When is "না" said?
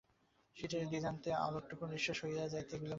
2.83-2.89